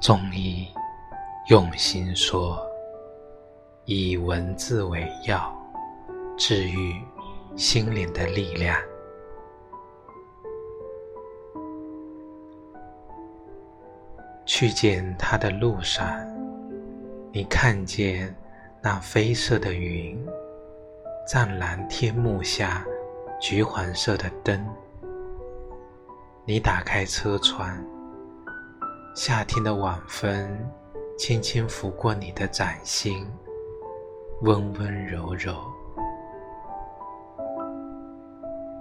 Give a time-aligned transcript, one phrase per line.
[0.00, 0.68] 中医
[1.48, 2.64] 用心说，
[3.84, 5.52] 以文字为药，
[6.36, 6.94] 治愈
[7.56, 8.80] 心灵的力量。
[14.46, 16.08] 去见他的路上，
[17.32, 18.32] 你看见
[18.80, 20.16] 那绯色的云，
[21.26, 22.86] 湛蓝天幕下，
[23.40, 24.64] 橘黄色的灯。
[26.44, 27.76] 你打开车窗，
[29.20, 30.48] 夏天的晚风
[31.16, 33.26] 轻轻拂过你的掌心，
[34.42, 35.56] 温温柔柔。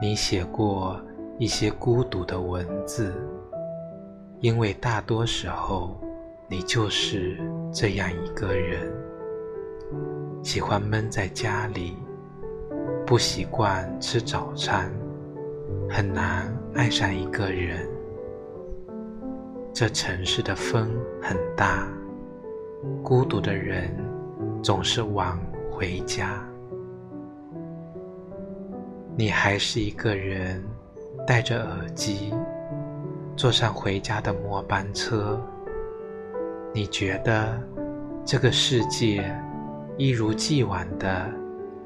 [0.00, 0.98] 你写过
[1.38, 3.14] 一些孤独的文字，
[4.40, 6.00] 因为大多时候
[6.48, 7.38] 你就是
[7.70, 8.90] 这样一个人，
[10.42, 11.94] 喜欢闷在家里，
[13.06, 14.90] 不习惯吃早餐。
[15.90, 17.86] 很难爱上一个人。
[19.74, 20.90] 这城市的风
[21.22, 21.88] 很大，
[23.02, 23.90] 孤独的人
[24.62, 25.38] 总是晚
[25.70, 26.46] 回家。
[29.16, 30.62] 你还是一个人，
[31.26, 32.34] 戴着耳机，
[33.34, 35.40] 坐上回家的末班车。
[36.74, 37.58] 你觉得
[38.26, 39.34] 这个世界
[39.96, 41.26] 一如既往的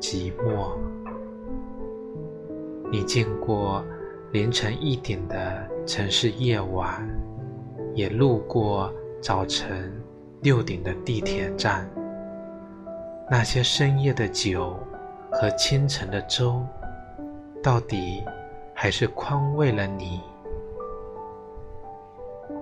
[0.00, 0.76] 寂寞。
[2.92, 3.84] 你见过
[4.30, 7.08] 凌晨一点的城市夜晚，
[7.94, 9.92] 也路过早晨
[10.40, 11.88] 六点的地铁站。
[13.30, 14.78] 那些深夜的酒
[15.30, 16.62] 和清晨的粥，
[17.62, 18.22] 到底
[18.74, 20.20] 还是宽慰了你？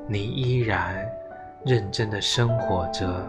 [0.06, 1.06] 你依然
[1.64, 3.26] 认真的生活着，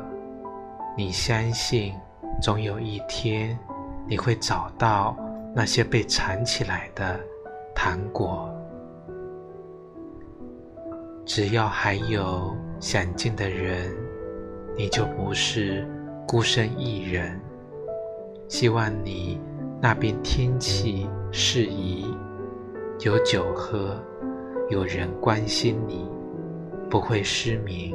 [0.98, 1.94] 你相信
[2.42, 3.58] 总有一天
[4.08, 5.16] 你会找到。
[5.54, 7.20] 那些被藏起来的
[7.76, 8.50] 糖果，
[11.25, 13.94] 只要还有想见的人，
[14.76, 15.87] 你就不是
[16.27, 17.39] 孤身一人。
[18.48, 19.39] 希望你
[19.81, 22.05] 那边天气适宜，
[22.99, 23.98] 有酒喝，
[24.70, 26.10] 有人关心你，
[26.89, 27.93] 不会失眠，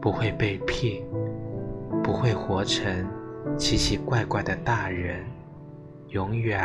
[0.00, 1.02] 不会被骗，
[2.02, 3.06] 不会活成
[3.56, 5.24] 奇奇怪怪的大人。
[6.08, 6.58] 永远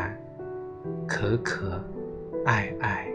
[1.06, 1.84] 可可
[2.46, 3.06] 爱爱。